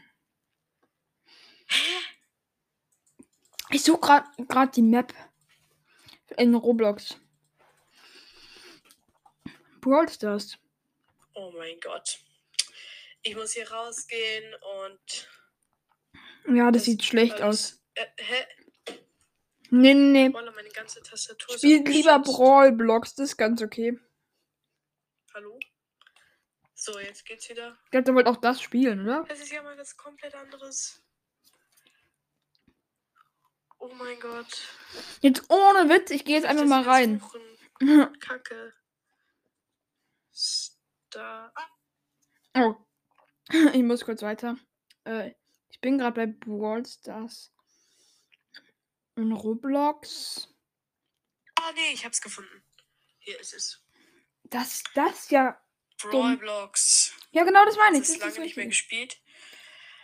Ich 3.70 3.82
suche 3.84 4.00
gerade 4.00 4.28
grad 4.48 4.76
die 4.76 4.82
Map 4.82 5.14
in 6.36 6.54
Roblox. 6.54 7.16
Brawl 9.80 10.08
Stars. 10.08 10.58
Oh 11.34 11.52
mein 11.56 11.80
Gott. 11.80 12.18
Ich 13.22 13.34
muss 13.34 13.52
hier 13.52 13.70
rausgehen 13.70 14.54
und. 14.80 15.28
Ja, 16.54 16.70
das 16.70 16.84
sieht 16.84 17.02
schlecht 17.02 17.40
aus. 17.40 17.80
Äh, 17.94 18.06
hä? 18.16 18.46
Nee, 19.70 19.94
nee, 19.94 20.26
nee. 20.28 20.32
Voila, 20.34 20.50
meine 20.52 20.68
ganze 20.68 21.02
Tastatur 21.02 21.56
Spielt 21.56 21.88
lieber. 21.88 22.18
Brawl 22.18 22.72
Blocks, 22.72 23.14
das 23.14 23.30
ist 23.30 23.36
ganz 23.38 23.62
okay. 23.62 23.98
Hallo? 25.34 25.58
So, 26.74 26.98
jetzt 26.98 27.24
geht's 27.24 27.48
wieder. 27.48 27.78
Ich 27.84 27.90
glaube, 27.90 28.04
der 28.04 28.14
wollte 28.14 28.30
auch 28.30 28.36
das 28.36 28.60
spielen, 28.60 29.02
oder? 29.02 29.24
Das 29.28 29.40
ist 29.40 29.50
ja 29.50 29.62
mal 29.62 29.78
was 29.78 29.96
komplett 29.96 30.34
anderes. 30.34 31.02
Oh 33.82 33.92
mein 33.94 34.20
Gott. 34.20 34.46
Jetzt 35.22 35.50
ohne 35.50 35.88
Witz, 35.88 36.12
ich 36.12 36.24
gehe 36.24 36.36
jetzt 36.36 36.46
einfach 36.46 36.66
mal 36.66 36.84
rein. 36.84 37.18
suchen. 37.18 37.40
Kacke. 38.20 38.72
Star. 40.32 41.52
Oh. 42.54 42.76
Ich 43.74 43.82
muss 43.82 44.04
kurz 44.04 44.22
weiter. 44.22 44.56
Äh, 45.04 45.32
ich 45.68 45.80
bin 45.80 45.98
gerade 45.98 46.14
bei 46.14 46.26
Brawl 46.26 46.86
Stars. 46.86 47.52
In 49.16 49.32
Roblox. 49.32 50.48
ah, 51.56 51.72
nee, 51.74 51.92
ich 51.92 52.04
hab's 52.06 52.20
gefunden. 52.22 52.64
Hier 53.18 53.38
ist 53.40 53.52
es. 53.52 53.84
Das, 54.44 54.84
das 54.94 55.28
ja. 55.30 55.60
Brawlblocks. 56.00 57.14
Ja, 57.32 57.42
genau 57.42 57.64
das 57.64 57.76
meine 57.76 57.96
ich. 57.96 58.02
Das 58.04 58.10
ist 58.10 58.16
Das 58.18 58.22
lange 58.22 58.34
so 58.34 58.40
nicht 58.42 58.56
mehr 58.56 58.66
gespielt. 58.66 59.20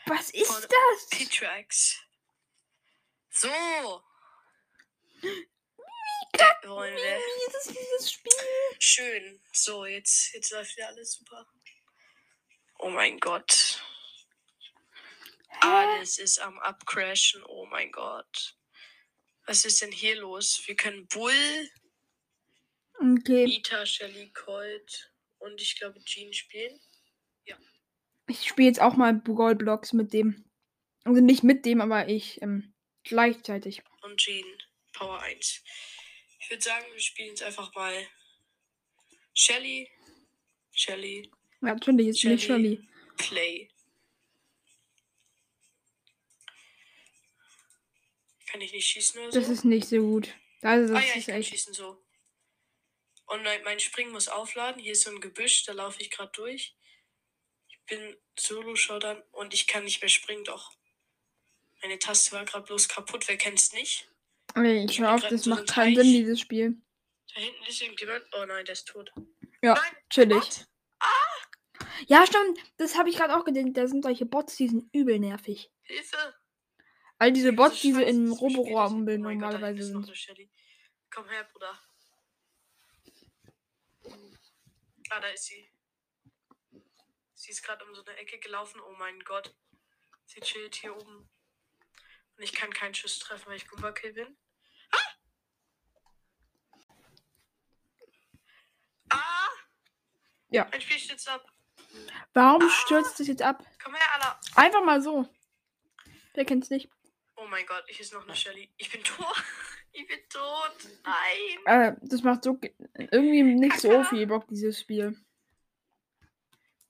Was 0.07 0.31
ist 0.31 0.51
Von 0.53 0.63
das? 0.63 1.09
P-Tracks. 1.11 2.08
So. 3.41 4.03
Da 6.33 6.69
wollen 6.69 6.95
wir. 6.95 7.03
Wie 7.03 7.57
ist 7.57 7.71
dieses 7.71 8.13
Spiel? 8.13 8.33
Schön. 8.79 9.41
So, 9.53 9.87
jetzt, 9.87 10.35
jetzt 10.35 10.51
läuft 10.53 10.77
wieder 10.77 10.89
alles 10.89 11.13
super. 11.13 11.47
Oh 12.79 12.91
mein 12.91 13.19
Gott. 13.19 13.83
Hä? 15.49 15.59
Alles 15.61 16.19
ist 16.19 16.41
am 16.41 16.59
Abcrashen. 16.59 17.43
Oh 17.45 17.67
mein 17.67 17.93
Gott. 17.93 18.57
Was 19.47 19.65
ist 19.65 19.83
denn 19.83 19.93
hier 19.93 20.17
los? 20.17 20.63
Wir 20.67 20.77
können 20.77 21.07
Bull, 21.09 21.71
Okay. 23.01 23.47
Nita, 23.47 23.87
Shelly, 23.87 24.31
Colt 24.35 25.13
und 25.39 25.61
ich 25.63 25.79
glaube 25.79 26.03
Jean 26.05 26.33
spielen. 26.33 26.81
Ich 28.31 28.47
spiele 28.47 28.69
jetzt 28.69 28.81
auch 28.81 28.97
mal 28.97 29.15
Blocks 29.15 29.93
mit 29.95 30.13
dem. 30.13 30.45
Also 31.05 31.23
nicht 31.23 31.45
mit 31.45 31.65
dem, 31.65 31.81
aber 31.81 32.09
ich 32.09 32.43
ähm, 32.43 32.75
gleichzeitig. 33.09 33.83
Und 34.03 34.19
Jean, 34.19 34.47
Power 34.93 35.21
1. 35.21 35.63
Ich 36.41 36.51
würde 36.51 36.63
sagen, 36.63 36.87
wir 36.93 37.01
spielen 37.01 37.29
jetzt 37.31 37.43
einfach 37.43 37.75
mal 37.75 38.07
Shelly, 39.35 39.91
Shelly, 40.73 41.31
Ja, 41.61 41.75
natürlich 41.75 42.09
ist 42.09 42.25
nicht 42.25 42.45
Shelly. 42.45 42.77
Shelly. 42.77 42.89
Play. 43.17 43.69
Kann 48.47 48.61
ich 48.61 48.73
nicht 48.73 48.87
schießen 48.87 49.21
oder 49.21 49.33
so? 49.33 49.41
Das 49.41 49.49
ist 49.49 49.65
nicht 49.65 49.89
so 49.89 49.99
gut. 49.99 50.35
Also, 50.63 50.95
ah 50.95 50.99
das 51.01 51.07
ja, 51.09 51.13
ich 51.13 51.19
ist 51.19 51.27
kann 51.27 51.35
echt. 51.37 51.51
schießen 51.51 51.75
so. 51.75 52.03
Und 53.27 53.43
mein, 53.43 53.63
mein 53.63 53.79
Springen 53.79 54.13
muss 54.13 54.29
aufladen. 54.29 54.81
Hier 54.83 54.93
ist 54.93 55.03
so 55.03 55.11
ein 55.11 55.21
Gebüsch, 55.21 55.65
da 55.65 55.73
laufe 55.73 56.01
ich 56.01 56.11
gerade 56.11 56.33
durch. 56.33 56.75
Ich 57.69 57.79
bin 57.85 58.17
Solo-Showdown 58.39 59.23
und 59.33 59.53
ich 59.53 59.67
kann 59.67 59.85
nicht 59.85 60.01
mehr 60.01 60.09
springen, 60.09 60.45
doch. 60.45 60.73
Meine 61.83 61.99
Taste 61.99 62.33
war 62.33 62.45
gerade 62.45 62.65
bloß 62.65 62.89
kaputt, 62.89 63.29
wer 63.29 63.37
kennt's 63.37 63.73
nicht? 63.73 64.11
Nee, 64.57 64.85
ich 64.85 64.93
Ich 64.93 65.01
hör 65.01 65.15
auf, 65.15 65.23
das 65.23 65.45
so 65.45 65.51
macht 65.51 65.61
ein 65.61 65.67
keinen 65.67 65.95
Teich. 65.95 66.05
Sinn, 66.05 66.13
dieses 66.13 66.41
Spiel. 66.41 66.83
Da 67.35 67.41
hinten 67.41 67.65
ist 67.65 67.81
irgendjemand. 67.81 68.25
Oh 68.33 68.45
nein, 68.47 68.65
der 68.65 68.73
ist 68.73 68.89
tot. 68.89 69.13
Ja, 69.63 69.75
Nein, 69.75 69.97
chillig. 70.11 70.37
What? 70.37 70.67
Ja, 72.07 72.27
stimmt. 72.27 72.59
Das 72.77 72.97
habe 72.97 73.11
ich 73.11 73.17
gerade 73.17 73.37
auch 73.37 73.45
gesehen. 73.45 73.75
Da 73.75 73.87
sind 73.87 74.03
solche 74.03 74.27
Bots, 74.27 74.57
die 74.57 74.69
sind 74.69 74.89
übel 74.93 75.19
nervig. 75.19 75.71
Hilfe! 75.83 76.35
All 77.19 77.33
diese 77.33 77.53
Bots, 77.53 77.81
die 77.81 77.93
so 77.93 78.01
in 78.01 78.31
Roborombel 78.31 79.19
Oh 79.19 79.23
Gott, 79.23 79.33
normalerweise 79.33 79.93
noch 79.93 80.05
sind. 80.05 80.51
Komm 81.11 81.29
her, 81.29 81.45
Bruder. 81.53 81.81
Ah, 85.11 85.21
da 85.21 85.29
ist 85.29 85.47
sie. 85.47 85.69
Sie 87.35 87.51
ist 87.51 87.63
gerade 87.63 87.85
um 87.85 87.95
so 87.95 88.05
eine 88.05 88.17
Ecke 88.19 88.39
gelaufen. 88.39 88.81
Oh 88.81 88.95
mein 88.99 89.19
Gott. 89.21 89.55
Sie 90.27 90.41
chillt 90.41 90.77
hier 90.77 90.95
oben. 90.95 91.29
Und 92.39 92.45
ich 92.45 92.53
kann 92.53 92.73
keinen 92.73 92.95
Schuss 92.95 93.19
treffen, 93.19 93.47
weil 93.49 93.57
ich 93.57 93.67
Gumbakill 93.69 94.13
bin. 94.13 94.37
Ah! 94.93 95.15
Ah! 99.11 99.49
Ja. 100.51 100.67
Mein 100.71 100.81
Spiel 100.81 100.99
stürzt 100.99 101.29
ab. 101.29 101.45
Warum 102.33 102.63
Ah. 102.63 102.71
stürzt 102.71 103.19
das 103.21 103.27
jetzt 103.27 103.43
ab? 103.43 103.65
Komm 103.83 103.95
her, 103.95 104.15
Anna. 104.15 104.41
Einfach 104.55 104.85
mal 104.85 105.03
so. 105.03 105.29
Wer 106.35 106.45
kennt's 106.45 106.71
nicht? 106.71 106.89
Oh 107.37 107.47
mein 107.47 107.67
Gott, 107.67 107.85
hier 107.89 108.01
ist 108.01 108.13
noch 108.13 108.23
eine 108.25 108.37
Shelly. 108.37 108.73
Ich 108.77 108.91
bin 108.91 109.03
tot. 109.05 109.27
Ich 109.91 110.07
bin 110.07 110.21
tot. 110.29 110.77
Nein. 111.03 111.65
Äh, 111.65 111.97
das 112.03 112.23
macht 112.23 112.45
so 112.45 112.55
ge- 112.59 112.75
irgendwie 112.95 113.43
nicht 113.43 113.81
so 113.81 114.05
viel 114.05 114.27
Bock, 114.27 114.47
dieses 114.47 114.79
Spiel. 114.81 115.19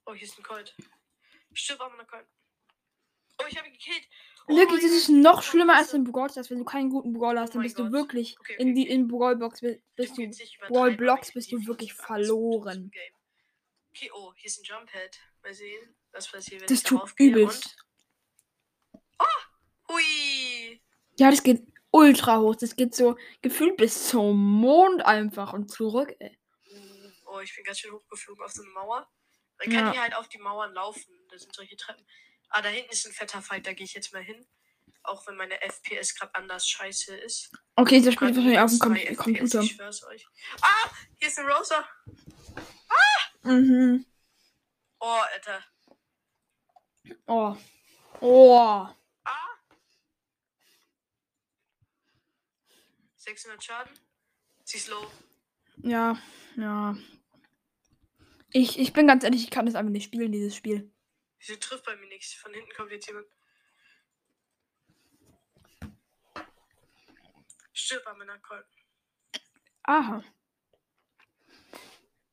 Oh, 0.04 0.12
hier 0.14 0.26
ist 0.26 0.36
ein 0.36 0.42
Colt. 0.42 0.74
Stirb 1.54 1.80
an 1.80 1.92
meiner 1.92 2.04
Colt. 2.04 2.26
Oh, 3.40 3.44
ich 3.48 3.56
habe 3.56 3.68
ihn 3.68 3.72
gekillt. 3.74 4.02
Oh 4.50 4.56
Wirklich, 4.56 4.82
mein 4.82 4.90
das 4.90 4.98
ist 4.98 5.08
noch 5.10 5.38
oh, 5.38 5.42
schlimmer 5.42 5.74
als 5.74 5.88
Scheiße. 5.88 5.96
in 5.96 6.04
Brawl 6.04 6.30
Stars. 6.30 6.50
Wenn 6.50 6.58
du 6.58 6.64
keinen 6.64 6.88
guten 6.90 7.12
Brawler 7.12 7.42
hast, 7.42 7.50
Oh 7.50 7.52
dann 7.54 7.62
bist 7.62 7.78
du 7.78 7.92
wirklich 7.92 8.36
in 8.58 8.74
die 8.74 8.88
in 8.88 9.06
Brawlbox 9.08 9.60
bi- 9.60 9.82
bist 9.94 10.16
du. 10.16 10.30
Brawl 10.68 10.96
Blocks 10.96 11.32
bist 11.32 11.52
du 11.52 11.66
wirklich 11.66 11.92
verloren. 11.92 12.90
Okay, 13.90 14.10
oh, 14.14 14.32
hier 14.36 14.46
ist 14.46 14.58
ein 14.60 14.64
Jumphead. 14.64 15.18
Mal 15.42 15.52
sehen, 15.54 15.94
was 16.12 16.28
passiert, 16.30 16.62
wenn 16.62 16.66
Das 16.68 16.78
ich 16.78 16.84
tut 16.84 17.12
übelst. 17.18 17.76
Und... 19.18 19.24
Hui. 19.88 20.80
Ja, 21.18 21.30
das 21.30 21.42
geht 21.42 21.66
ultra 21.90 22.38
hoch. 22.40 22.56
Das 22.56 22.76
geht 22.76 22.94
so 22.94 23.16
gefühlt 23.42 23.76
bis 23.76 24.08
zum 24.08 24.36
Mond 24.60 25.04
einfach 25.04 25.52
und 25.52 25.70
zurück. 25.70 26.14
Ey. 26.18 26.38
Oh, 27.26 27.40
ich 27.40 27.54
bin 27.54 27.64
ganz 27.64 27.80
schön 27.80 27.92
hochgeflogen 27.92 28.42
auf 28.44 28.52
so 28.52 28.62
eine 28.62 28.70
Mauer. 28.72 29.08
Man 29.58 29.70
kann 29.74 29.86
Ja. 29.86 29.92
hier 29.92 30.02
halt 30.02 30.14
auf 30.16 30.28
die 30.28 30.38
Mauern 30.38 30.72
laufen. 30.72 31.12
Da 31.30 31.38
sind 31.38 31.54
solche 31.54 31.76
Treppen. 31.76 32.06
Ah, 32.50 32.62
da 32.62 32.68
hinten 32.68 32.90
ist 32.90 33.06
ein 33.06 33.12
fetter 33.12 33.42
Fight, 33.42 33.66
da 33.66 33.72
gehe 33.72 33.84
ich 33.84 33.94
jetzt 33.94 34.12
mal 34.12 34.22
hin. 34.22 34.46
Auch 35.02 35.26
wenn 35.26 35.36
meine 35.36 35.60
FPS 35.60 36.14
gerade 36.14 36.34
anders 36.34 36.68
scheiße 36.68 37.14
ist. 37.16 37.50
Okay, 37.76 38.00
das 38.00 38.14
spielt 38.14 38.34
wahrscheinlich 38.34 38.58
auf 38.58 38.70
dem 38.70 38.78
Com 38.78 38.96
FPS, 38.96 39.16
Computer. 39.16 39.60
Ich 39.60 39.72
schwör's 39.72 40.04
euch. 40.04 40.26
Ah, 40.60 40.90
hier 41.18 41.28
ist 41.28 41.38
ein 41.38 41.46
Rosa. 41.46 41.88
Mhm. 43.42 44.04
Oh, 45.00 45.20
Alter. 45.32 45.64
Oh. 47.26 47.56
Oh. 48.20 48.86
Ah. 49.24 49.48
600 53.16 53.62
Schaden. 53.62 53.92
Sie 54.64 54.76
ist 54.76 54.88
low. 54.88 55.06
Ja, 55.78 56.20
ja. 56.56 56.96
Ich, 58.50 58.78
ich 58.78 58.92
bin 58.92 59.06
ganz 59.06 59.24
ehrlich, 59.24 59.44
ich 59.44 59.50
kann 59.50 59.66
das 59.66 59.74
einfach 59.74 59.92
nicht 59.92 60.04
spielen, 60.04 60.32
dieses 60.32 60.56
Spiel. 60.56 60.92
Sie 61.38 61.56
trifft 61.58 61.84
bei 61.84 61.96
mir 61.96 62.08
nichts. 62.08 62.34
Von 62.34 62.52
hinten 62.52 62.70
kommt 62.76 62.90
jetzt 62.90 63.06
jemand. 63.06 63.26
Stirb 67.72 68.06
an 68.06 68.18
meiner. 68.18 68.40
Aha. 69.84 70.24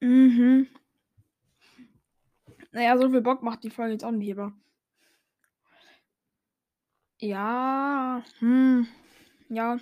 Mhm. 0.01 0.67
Naja, 2.71 2.97
so 2.97 3.09
viel 3.09 3.21
Bock 3.21 3.41
macht 3.41 3.63
die 3.63 3.69
Folge 3.69 3.93
jetzt 3.93 4.03
auch 4.03 4.11
nicht, 4.11 4.31
aber. 4.33 4.53
Ja. 7.19 8.23
Hm. 8.39 8.87
Ja. 9.49 9.79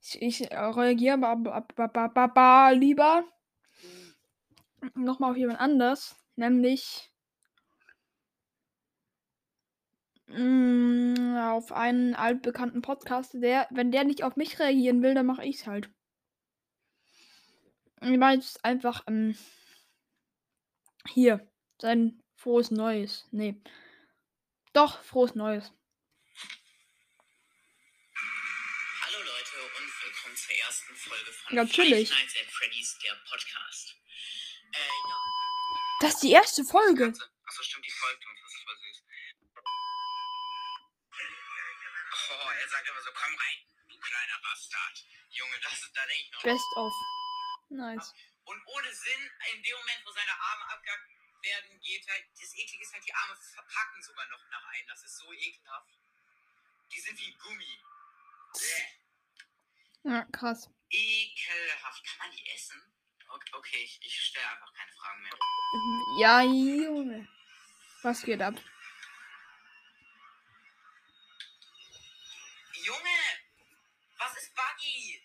Ich, 0.00 0.22
ich 0.22 0.50
äh, 0.50 0.56
reagiere 0.56 1.14
aber 1.14 1.54
ab, 1.54 1.78
ab, 1.78 1.96
ab, 1.96 2.16
ab, 2.16 2.36
ab, 2.36 2.72
lieber 2.74 3.24
nochmal 4.94 5.30
auf 5.32 5.36
jemand 5.36 5.60
anders. 5.60 6.16
Nämlich. 6.36 7.11
Mm, 10.32 11.36
Auf 11.36 11.72
einen 11.72 12.14
altbekannten 12.14 12.82
Podcast, 12.82 13.34
der, 13.34 13.68
wenn 13.70 13.92
der 13.92 14.04
nicht 14.04 14.22
auf 14.22 14.36
mich 14.36 14.58
reagieren 14.58 15.02
will, 15.02 15.14
dann 15.14 15.26
mache 15.26 15.44
ich's 15.44 15.66
halt. 15.66 15.90
Ich 18.00 18.18
meine 18.18 18.40
jetzt 18.40 18.64
einfach, 18.64 19.04
ähm, 19.06 19.36
hier, 21.08 21.48
sein 21.80 22.20
frohes 22.36 22.70
Neues. 22.70 23.28
Nee. 23.30 23.60
Doch, 24.72 25.02
frohes 25.04 25.34
Neues. 25.34 25.72
Hallo 29.02 29.18
Leute 29.18 29.56
und 29.78 30.04
willkommen 30.04 30.36
zur 30.36 30.54
ersten 30.66 30.94
Folge 30.96 31.32
von 31.32 31.68
chillig. 31.68 32.08
Five 32.08 32.18
Nights 32.18 32.36
at 32.40 32.50
Freddy's, 32.50 32.98
der 33.04 33.14
Podcast. 33.30 33.96
Äh, 34.72 34.78
ja. 34.78 35.16
Das 36.00 36.14
ist 36.14 36.22
die 36.24 36.32
erste 36.32 36.64
Folge. 36.64 37.04
Achso, 37.06 37.62
stimmt, 37.62 37.84
die 37.86 37.90
folgt 37.90 38.26
uns. 38.26 38.40
Das 38.42 38.52
ist 38.52 38.62
voll 38.64 38.76
süß. 38.82 39.02
Oh, 42.30 42.41
er 42.54 42.68
sagt 42.68 42.88
immer 42.88 43.02
so, 43.02 43.10
komm 43.12 43.34
rein, 43.34 43.58
du 43.88 43.98
kleiner 43.98 44.38
Bastard. 44.42 45.04
Junge, 45.30 45.60
das 45.62 45.72
ist, 45.72 45.96
da 45.96 46.06
denke 46.06 46.22
ich 46.22 46.30
noch. 46.32 46.42
Best 46.42 46.76
of. 46.76 46.92
Nice. 47.70 48.14
Und 48.44 48.66
ohne 48.66 48.92
Sinn, 48.94 49.30
in 49.54 49.62
dem 49.62 49.76
Moment, 49.78 50.02
wo 50.04 50.10
seine 50.12 50.32
Arme 50.38 50.64
abgehackt 50.68 51.08
werden, 51.42 51.80
geht 51.80 52.06
halt, 52.08 52.24
das 52.38 52.54
Eklige 52.54 52.82
ist 52.84 52.92
halt, 52.92 53.04
die 53.06 53.14
Arme 53.14 53.36
verpacken 53.36 54.02
sogar 54.02 54.26
noch 54.26 54.44
nach 54.50 54.64
ein. 54.66 54.86
Das 54.88 55.02
ist 55.02 55.16
so 55.16 55.32
ekelhaft. 55.32 55.90
Die 56.92 57.00
sind 57.00 57.18
wie 57.18 57.32
Gummi. 57.38 57.80
Bäh. 58.52 60.10
Ja, 60.10 60.24
krass. 60.32 60.68
Ekelhaft. 60.90 62.04
Kann 62.04 62.18
man 62.18 62.30
die 62.36 62.46
essen? 62.50 62.82
Ok- 63.28 63.44
Okay, 63.54 63.82
ich, 63.84 63.98
ich 64.02 64.20
stelle 64.20 64.46
einfach 64.50 64.72
keine 64.74 64.92
Fragen 64.92 65.22
mehr. 65.22 65.38
Ja, 66.18 66.42
Junge. 66.42 67.28
Was 68.02 68.22
geht 68.22 68.42
ab? 68.42 68.54
Junge! 72.84 73.18
Was 74.18 74.36
ist 74.36 74.54
Buggy? 74.54 75.22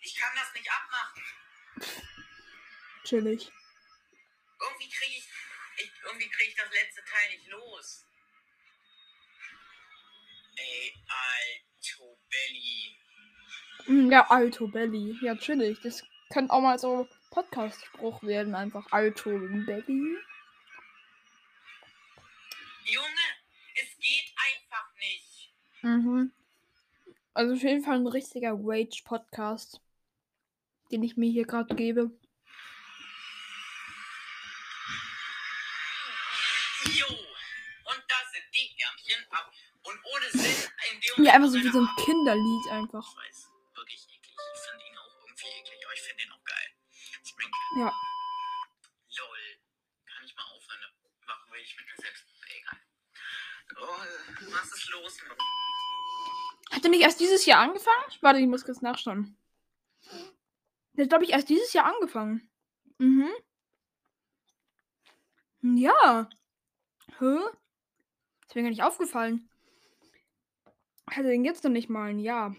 Ich 0.00 0.14
kann 0.16 0.30
das 0.36 0.52
nicht 0.54 0.68
abmachen. 0.70 1.22
Chillig. 3.04 3.50
Irgendwie 4.60 4.88
kriege 4.90 5.16
ich, 5.18 5.28
ich, 5.78 5.92
irgendwie 6.04 6.28
krieg 6.28 6.48
ich 6.48 6.56
das 6.56 6.70
letzte 6.72 7.04
Teil 7.04 7.30
nicht 7.30 7.46
los. 7.48 8.04
Ey, 10.56 10.94
Alto 11.08 12.18
Belly. 12.30 12.98
Mm, 13.86 14.10
Ja, 14.10 14.26
Alto 14.30 14.66
Belly. 14.68 15.16
Ja, 15.22 15.36
chillig. 15.36 15.80
Das 15.82 16.04
könnte 16.32 16.52
auch 16.52 16.60
mal 16.60 16.78
so 16.78 17.08
Podcast-Spruch 17.30 18.22
werden. 18.22 18.54
Einfach 18.54 18.86
Alto 18.90 19.30
Belly. 19.30 20.18
Junge, 22.84 23.28
es 23.74 23.96
geht 23.98 24.32
einfach 24.36 24.94
nicht. 24.96 25.52
Mhm. 25.82 26.32
Also 27.38 27.54
auf 27.54 27.62
jeden 27.62 27.84
Fall 27.84 27.94
ein 27.94 28.08
richtiger 28.08 28.50
Rage-Podcast, 28.52 29.80
den 30.90 31.04
ich 31.04 31.16
mir 31.16 31.30
hier 31.30 31.46
gerade 31.46 31.72
gebe. 31.76 32.10
Jo, 36.82 37.06
und 37.06 38.02
da 38.08 38.16
sind 38.32 38.42
die 38.52 38.74
Ärmchen 38.82 39.24
ab. 39.30 39.52
Und 39.84 40.00
ohne 40.02 40.30
Sinn 40.32 40.68
in 40.90 41.24
Ja, 41.24 41.34
einfach 41.34 41.48
so 41.50 41.58
wie 41.62 41.68
so 41.68 41.78
ein 41.78 41.88
Kinderlied 42.04 42.72
einfach. 42.72 43.06
Ich 43.08 43.28
weiß, 43.28 43.48
wirklich 43.76 44.02
eklig. 44.10 44.34
Ich 44.34 44.60
finde 44.68 44.84
ihn 44.84 44.98
auch 44.98 45.14
irgendwie 45.22 45.46
eklig, 45.46 45.84
aber 45.84 45.94
ich 45.94 46.00
finde 46.00 46.24
ihn 46.24 46.32
auch 46.32 46.44
geil. 46.44 46.68
Spring. 47.22 47.50
Ja. 47.78 47.92
Lol. 49.16 49.38
Kann 50.06 50.24
ich 50.24 50.34
mal 50.34 50.42
aufhören? 50.42 50.80
Warum 51.24 51.52
will 51.52 51.60
ich 51.60 51.76
mit 51.76 51.86
mir 51.86 52.02
selbst? 52.02 52.24
Egal. 52.48 52.80
Lol. 53.76 54.50
Was 54.50 54.72
ist 54.72 54.88
los? 54.90 55.22
Hat 56.70 56.84
er 56.84 56.90
nicht 56.90 57.02
erst 57.02 57.20
dieses 57.20 57.46
Jahr 57.46 57.60
angefangen? 57.60 58.04
Warte, 58.20 58.40
ich 58.40 58.46
muss 58.46 58.64
kurz 58.64 58.82
nachschauen. 58.82 59.36
Der 60.92 61.04
hat, 61.04 61.10
glaube 61.10 61.24
ich, 61.24 61.30
erst 61.30 61.48
dieses 61.48 61.72
Jahr 61.72 61.86
angefangen. 61.86 62.48
Mhm. 62.98 63.28
Ja. 65.62 66.28
Hä? 67.18 67.36
Ist 68.46 68.54
mir 68.54 68.62
gar 68.62 68.70
nicht 68.70 68.82
aufgefallen. 68.82 69.48
Hat 71.08 71.24
er 71.24 71.30
den 71.30 71.44
jetzt 71.44 71.64
noch 71.64 71.70
nicht 71.70 71.88
mal 71.88 72.10
ein 72.10 72.18
Jahr? 72.18 72.54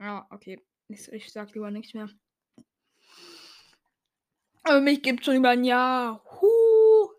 Ja, 0.00 0.26
okay. 0.30 0.60
Ich, 0.88 1.10
ich 1.12 1.32
sag 1.32 1.54
lieber 1.54 1.70
nichts 1.70 1.94
mehr. 1.94 2.08
Aber 4.64 4.80
mich 4.80 5.02
gibt 5.02 5.24
schon 5.24 5.36
über 5.36 5.50
ein 5.50 5.64
Jahr. 5.64 6.24
Huh. 6.40 7.10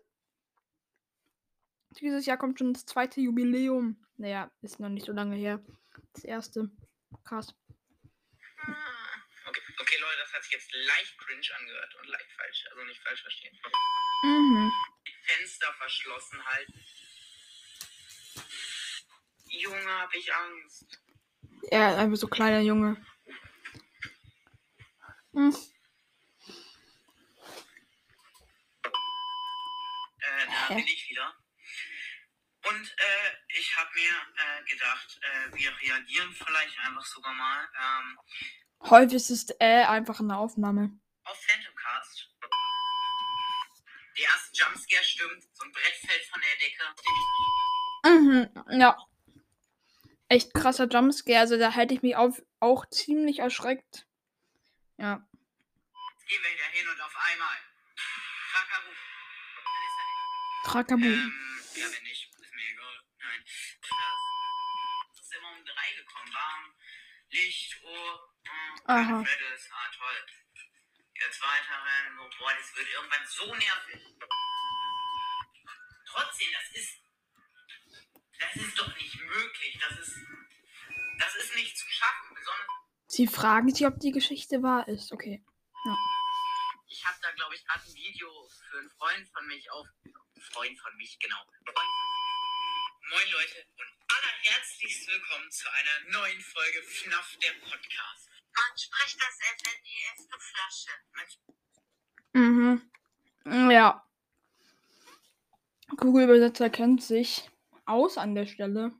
Dieses 2.00 2.26
Jahr 2.26 2.36
kommt 2.36 2.58
schon 2.58 2.74
das 2.74 2.86
zweite 2.86 3.20
Jubiläum. 3.20 3.96
Naja, 4.16 4.50
ist 4.62 4.80
noch 4.80 4.88
nicht 4.88 5.06
so 5.06 5.12
lange 5.12 5.36
her. 5.36 5.62
Das 6.16 6.24
erste. 6.24 6.70
Krass. 7.24 7.54
Okay, 9.46 9.60
okay, 9.78 9.96
Leute, 9.98 10.18
das 10.18 10.32
hat 10.32 10.42
sich 10.44 10.52
jetzt 10.52 10.72
leicht 10.72 11.18
cringe 11.18 11.46
angehört 11.58 11.94
und 11.96 12.08
leicht 12.08 12.32
falsch. 12.32 12.64
Also 12.70 12.84
nicht 12.84 13.02
falsch 13.02 13.20
verstehen. 13.20 13.60
Mhm. 14.22 14.72
Fenster 15.26 15.74
verschlossen 15.74 16.42
halten. 16.46 16.84
Junge, 19.48 19.98
hab 20.00 20.14
ich 20.14 20.34
Angst. 20.34 21.02
Ist 21.64 21.72
einfach 21.72 22.16
so 22.16 22.28
kleiner 22.28 22.60
Junge. 22.60 22.96
Hm. 25.34 25.54
Äh, 30.18 30.46
da 30.46 30.68
Hä? 30.68 30.74
bin 30.76 30.86
ich 30.86 31.10
wieder. 31.10 31.36
Und 32.68 32.94
äh, 32.98 33.58
ich 33.58 33.76
habe 33.76 33.90
mir 33.94 34.10
äh, 34.10 34.64
gedacht, 34.86 35.18
äh, 35.22 35.50
wir 35.56 35.70
reagieren 35.80 36.32
vielleicht 36.32 36.78
einfach 36.80 37.04
sogar 37.04 37.34
mal 37.34 37.68
ähm, 37.74 38.18
Häufig 38.82 39.14
ist 39.14 39.30
es 39.30 39.46
äh, 39.58 39.84
einfach 39.84 40.20
eine 40.20 40.36
Aufnahme. 40.36 40.96
auf 41.24 41.42
Phantom 41.44 41.74
Cast. 41.74 42.30
Der 44.16 44.24
erste 44.24 44.56
Jumpscare 44.62 45.04
stimmt, 45.04 45.44
so 45.52 45.64
ein 45.64 45.72
Brett 45.72 45.94
fällt 45.94 46.24
von 46.24 46.40
der 46.40 46.56
Decke. 46.62 46.84
Mhm. 48.04 48.48
Ja. 48.80 48.96
Echt 50.28 50.54
krasser 50.54 50.86
Jumpscare. 50.88 51.40
Also 51.40 51.56
da 51.58 51.70
hätte 51.70 51.94
ich 51.94 52.02
mich 52.02 52.16
auf, 52.16 52.40
auch 52.60 52.86
ziemlich 52.86 53.38
erschreckt. 53.40 54.06
Ja. 54.98 55.26
Jetzt 56.12 56.26
gehen 56.28 56.42
wir 56.42 56.50
wieder 56.52 56.64
hin 56.72 56.88
und 56.88 57.00
auf 57.00 57.14
einmal. 57.32 57.56
Er 58.54 58.66
Trakabu. 60.70 61.04
Ähm, 61.04 61.32
ja, 61.74 61.86
wenn 61.92 62.02
nicht, 62.04 62.30
ist 62.40 62.54
mir 62.54 62.68
egal. 62.70 63.02
Nein. 63.18 63.44
Das 65.10 65.20
ist 65.20 65.32
immer 65.34 65.50
um 65.52 65.64
drei 65.64 65.92
gekommen. 65.96 66.32
Warm, 66.32 66.74
Licht, 67.36 67.76
Aha. 68.86 69.02
keine 69.02 69.24
Credits. 69.24 69.70
Ah, 69.70 69.90
toll. 69.96 70.26
Jetzt 71.14 71.42
weiter 71.42 71.84
rennen. 71.84 72.18
Oh, 72.20 72.30
boah, 72.38 72.52
das 72.56 72.76
wird 72.76 72.88
irgendwann 72.88 73.26
so 73.26 73.54
nervig. 73.54 74.02
Trotzdem, 76.06 76.48
das 76.52 76.80
ist. 76.80 76.98
Das 78.38 78.56
ist 78.56 78.78
doch 78.78 78.94
nicht 78.96 79.20
möglich. 79.20 79.78
Das 79.80 79.98
ist. 79.98 80.16
Das 81.18 81.34
ist 81.36 81.54
nicht 81.56 81.76
zu 81.76 81.86
schaffen. 81.88 82.34
Besonders. 82.34 82.66
Sie 83.06 83.26
fragen 83.26 83.74
sich, 83.74 83.86
ob 83.86 83.98
die 84.00 84.12
Geschichte 84.12 84.62
wahr 84.62 84.88
ist. 84.88 85.12
Okay. 85.12 85.44
Ich 86.88 87.04
habe 87.04 87.18
da, 87.20 87.30
glaube 87.32 87.54
ich, 87.54 87.64
gerade 87.66 87.84
ein 87.84 87.94
Video 87.94 88.48
für 88.70 88.78
einen 88.78 88.90
Freund 88.90 89.28
von 89.28 89.46
mich 89.46 89.70
auf. 89.70 89.86
Freund 90.52 90.78
von 90.78 90.96
mich, 90.96 91.18
genau. 91.18 91.42
Freund 91.64 91.76
von 91.76 92.16
Moin 93.10 93.30
Leute 93.30 93.66
und 93.76 94.05
allerherzlichst 94.16 95.08
willkommen 95.08 95.50
zu 95.50 95.68
einer 95.70 96.18
neuen 96.18 96.40
Folge 96.40 96.82
FNAF 96.82 97.36
der 97.42 97.52
Podcast. 97.60 98.30
Man 98.54 98.78
spricht 98.78 99.18
das 99.20 99.36
FNES 99.58 100.28
du 100.30 100.38
Flasche. 100.38 100.90
Mhm. 102.32 103.70
Ja. 103.70 104.08
Google-Übersetzer 105.96 106.70
kennt 106.70 107.02
sich 107.02 107.50
aus 107.84 108.16
an 108.16 108.34
der 108.34 108.46
Stelle. 108.46 108.92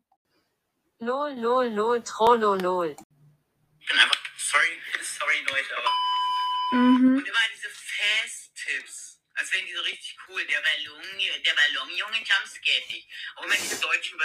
Lol, 0.98 1.32
lol, 1.32 1.66
lol, 1.68 2.02
trollolol. 2.02 2.96
ich 3.80 3.86
bin 3.88 3.98
einfach. 3.98 4.18
Sorry, 4.36 4.78
sorry 5.02 5.38
Leute, 5.48 5.78
aber. 5.78 5.92
Mhm. 6.72 7.16
Und 7.16 7.26
immer 7.26 7.38
Als 9.36 9.52
wären 9.52 9.66
die 9.66 9.74
so 9.74 9.82
richtig 9.82 10.16
cool. 10.28 10.44
Der 10.46 10.60
Ballon, 10.60 11.04
der 11.44 11.54
Ballonjunge 11.54 12.24
dich. 12.88 13.08
Auch 13.36 13.44
immer 13.44 13.54
diese 13.54 13.78
deutschen, 13.80 14.18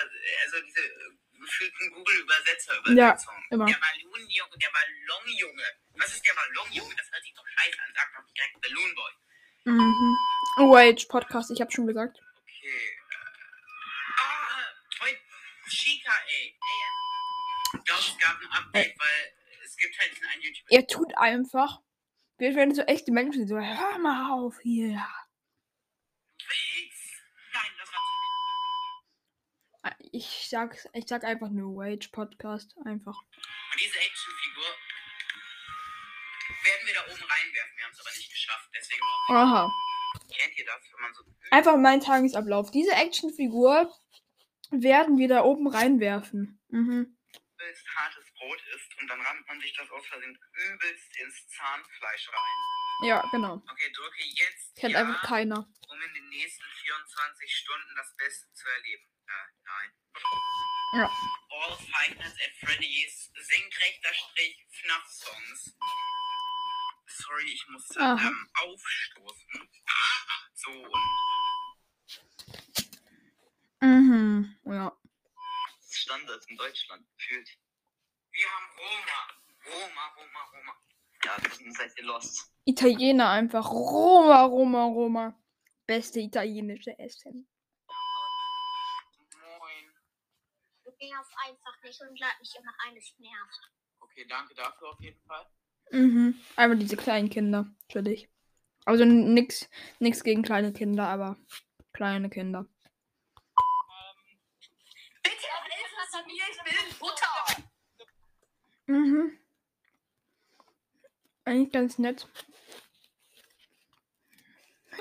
also 0.46 0.62
diese 0.62 0.80
äh, 0.80 1.12
gefühlten 1.40 1.92
Google-Übersetzer-Übersetzungen. 1.92 3.44
immer. 3.52 3.66
Der 3.66 3.76
Ballonjunge, 3.76 4.58
der 4.58 4.72
Ballonjunge. 4.72 5.68
Was 6.00 6.14
ist 6.14 6.26
der 6.26 6.34
Ballonjunge? 6.34 6.96
Das 6.96 7.12
hört 7.12 7.24
sich 7.24 7.34
doch 7.34 7.46
scheiße 7.46 7.78
an. 7.82 7.94
Sag 7.94 8.14
doch 8.16 8.34
direkt 8.34 8.62
Balloon 8.62 8.96
Boy. 8.96 9.12
Mhm. 9.66 10.18
Wage 10.72 11.08
Podcast, 11.08 11.52
ich 11.52 11.60
habe 11.62 11.72
schon 11.72 11.88
gesagt. 11.88 12.18
Okay. 12.42 12.98
Ah, 14.18 14.64
heute 15.02 15.20
Chica, 15.70 16.14
ey. 16.28 16.58
ich 17.78 17.84
glaube, 17.84 18.02
es 18.02 18.18
gab 18.18 18.40
ein 18.40 18.48
Update, 18.52 18.98
weil 18.98 19.34
es 19.64 19.76
gibt 19.76 20.00
halt 20.00 20.12
diesen 20.12 20.28
einen 20.28 20.42
YouTuber. 20.42 20.72
Er 20.72 20.88
tut 20.88 21.18
einfach. 21.18 21.80
Wir 22.42 22.56
werden 22.56 22.74
so 22.74 22.82
echte 22.82 23.12
Menschen, 23.12 23.48
so, 23.48 23.56
hör 23.56 24.00
mal 24.00 24.32
auf 24.32 24.60
hier. 24.64 24.96
Nein, 27.54 27.72
das 27.78 27.94
war 27.94 29.92
zu 29.92 30.10
Ich 30.12 30.48
sag, 30.50 30.76
ich 30.94 31.06
sag 31.08 31.24
einfach 31.24 31.52
nur 31.52 31.76
Wage 31.76 32.10
Podcast. 32.12 32.76
Einfach. 32.84 33.16
Und 33.16 33.80
diese 33.80 34.00
Actionfigur 34.00 34.66
werden 36.64 36.88
wir 36.88 36.96
da 36.96 37.02
oben 37.02 37.24
reinwerfen. 37.30 37.78
Wir 37.78 37.86
haben 37.86 37.92
es 37.92 38.00
aber 38.00 38.10
nicht 38.10 38.32
geschafft. 38.32 38.70
Deswegen 38.76 39.04
Aha. 39.28 39.72
kennt 40.36 40.58
ihr 40.58 40.66
das, 40.66 40.82
wenn 40.94 41.02
man 41.02 41.14
so 41.14 41.24
Einfach 41.52 41.78
mein 41.78 42.02
Tagesablauf. 42.02 42.72
Diese 42.72 42.94
Actionfigur 42.94 43.94
werden 44.72 45.20
wir 45.20 45.28
da 45.28 45.44
oben 45.44 45.68
reinwerfen. 45.68 46.60
Mhm. 46.70 47.16
übelst 47.62 47.88
hartes 47.96 48.26
Brot 48.34 48.60
isst 48.76 48.91
und 49.02 49.08
dann 49.08 49.22
rammt 49.22 49.48
man 49.48 49.60
sich 49.62 49.74
das 49.74 49.90
aus 49.92 50.06
Versehen 50.08 50.38
übelst 50.54 51.18
ins 51.18 51.48
Zahnfleisch 51.50 52.30
rein. 52.30 53.08
Ja, 53.08 53.22
genau. 53.32 53.56
Okay, 53.70 53.92
drücke 53.94 54.24
jetzt 54.24 54.76
Kennt 54.78 54.94
ja, 54.94 55.00
einfach 55.00 55.24
keiner. 55.24 55.58
um 55.90 56.02
in 56.02 56.14
den 56.14 56.30
nächsten 56.30 56.64
24 56.84 57.56
Stunden 57.58 57.96
das 57.96 58.16
Beste 58.16 58.52
zu 58.54 58.68
erleben. 58.70 59.04
Äh, 59.28 59.48
nein. 59.66 59.92
Ja. 60.94 61.10
All 61.50 61.78
Five 61.78 62.16
Nights 62.18 62.36
at 62.46 62.52
Freddy's, 62.70 63.32
senkrechter 63.34 64.14
Strich, 64.14 64.68
FNAF-Songs. 64.72 65.74
Sorry, 67.08 67.52
ich 67.52 67.66
muss 67.70 67.98
Aha. 67.98 68.28
ähm, 68.28 68.50
aufstoßen. 68.56 69.70
So, 70.54 70.72
und 70.72 71.02
Mhm. 73.84 74.56
Ja. 74.66 74.96
Standard 75.90 76.46
in 76.48 76.58
Deutschland 76.58 77.08
fühlt. 77.18 77.50
Wir 78.42 78.50
haben 78.50 78.66
Roma. 78.76 79.20
Roma, 79.68 80.08
Roma, 80.18 80.42
Roma. 80.52 80.74
Ja, 81.24 81.38
dann 81.38 81.72
seid 81.74 81.96
ihr 81.96 82.06
lost. 82.06 82.52
Italiener 82.66 83.30
einfach. 83.30 83.70
Roma, 83.70 84.46
Roma, 84.46 84.86
Roma. 84.86 85.40
Beste 85.86 86.22
italienische 86.22 86.98
Essen. 86.98 87.48
Moin. 89.60 89.94
Du 90.84 90.90
nervst 90.90 91.32
einfach 91.46 91.84
nicht 91.84 92.02
und 92.02 92.20
lad 92.20 92.34
mich 92.40 92.56
immer 92.58 92.74
ein, 92.88 92.98
es 92.98 93.14
nervt. 93.20 93.72
Okay, 94.00 94.26
danke 94.28 94.56
dafür 94.56 94.90
auf 94.90 95.00
jeden 95.00 95.22
Fall. 95.28 95.46
Mhm. 95.92 96.42
Einfach 96.56 96.80
diese 96.80 96.98
kleinen 96.98 97.30
Kinder. 97.30 97.68
Natürlich. 97.90 98.28
Also 98.86 99.06
nix, 99.06 99.70
nix 100.00 100.24
gegen 100.24 100.42
kleine 100.42 100.74
Kinder, 100.74 101.08
aber 101.08 101.38
kleine 101.94 102.32
Kinder. 102.32 102.66
Bitte 105.22 105.36
hilf 105.36 105.94
es 106.02 106.26
mir, 106.26 106.44
ich 106.50 106.58
will 106.66 106.96
Butter. 106.98 107.62
Mhm. 108.92 109.40
Eigentlich 111.46 111.72
ganz 111.72 112.00
nett. 112.00 112.28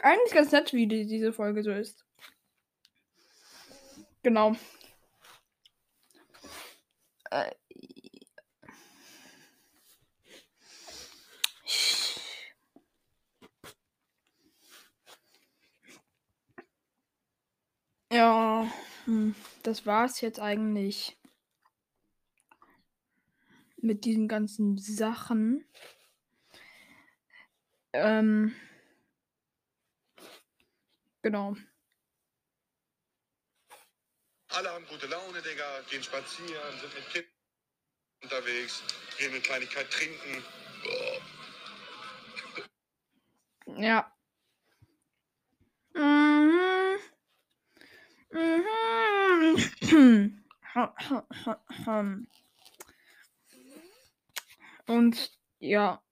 Eigentlich 0.03 0.35
ganz 0.35 0.53
nett, 0.53 0.75
wie 0.75 0.87
die, 0.87 1.07
diese 1.07 1.33
Folge 1.33 1.63
so 1.63 1.71
ist. 1.71 2.05
Genau. 4.23 4.57
Äh, 7.31 7.51
Ja, 18.13 18.71
hm, 19.05 19.35
das 19.65 19.85
war's 19.87 20.21
jetzt 20.21 20.39
eigentlich 20.41 21.17
mit 23.83 24.05
diesen 24.05 24.29
ganzen 24.29 24.79
Sachen. 24.79 25.65
Ähm, 27.93 28.55
genau. 31.23 31.57
Alle 34.51 34.71
haben 34.71 34.87
gute 34.87 35.07
Laune, 35.07 35.41
Digga, 35.43 35.81
gehen 35.89 36.03
spazieren, 36.03 36.81
sind 36.81 36.95
mit 36.95 37.09
Kindern 37.11 37.31
unterwegs, 38.23 38.83
gehen 39.19 39.31
eine 39.31 39.41
Kleinigkeit 39.41 39.91
trinken. 39.91 40.45
Ja. 43.79 44.13
Mhm. 45.95 46.99
Mhm. 48.33 50.43
Und 54.91 55.31
ja, 55.61 56.03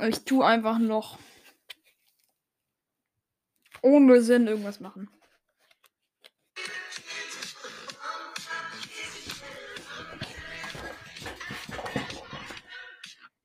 ich 0.00 0.24
tue 0.24 0.46
einfach 0.46 0.78
noch 0.78 1.18
ohne 3.82 4.22
Sinn 4.22 4.46
irgendwas 4.46 4.78
machen. 4.78 5.10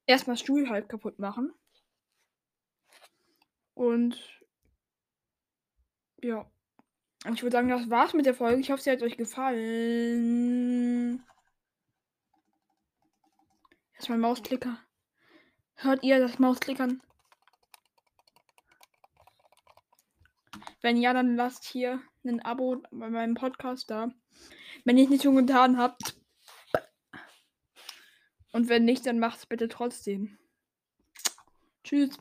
Erstmal 0.05 0.37
Stuhl 0.37 0.69
halt 0.69 0.89
kaputt 0.89 1.17
machen. 1.17 1.51
Und 3.73 4.15
ja. 6.21 6.47
Ich 7.33 7.41
würde 7.41 7.53
sagen, 7.53 7.69
das 7.69 7.89
war's 7.89 8.13
mit 8.13 8.27
der 8.27 8.35
Folge. 8.35 8.61
Ich 8.61 8.69
hoffe, 8.69 8.83
sie 8.83 8.91
hat 8.91 9.01
euch 9.01 9.17
gefallen. 9.17 11.25
Erstmal 13.95 14.17
Mausklicker. 14.17 14.79
Hört 15.75 16.03
ihr 16.03 16.19
das 16.19 16.39
Mausklickern? 16.39 17.01
Wenn 20.81 20.97
ja, 20.97 21.13
dann 21.13 21.35
lasst 21.35 21.65
hier 21.65 22.01
ein 22.23 22.41
Abo 22.41 22.83
bei 22.91 23.09
meinem 23.09 23.35
Podcast 23.35 23.89
da. 23.89 24.09
Wenn 24.83 24.97
ihr 24.97 25.05
es 25.05 25.09
nicht 25.09 25.23
schon 25.23 25.35
getan 25.35 25.77
habt. 25.77 26.15
Und 28.51 28.69
wenn 28.69 28.85
nicht, 28.85 29.05
dann 29.05 29.19
macht 29.19 29.39
es 29.39 29.45
bitte 29.45 29.67
trotzdem. 29.67 30.37
Tschüss. 31.83 32.17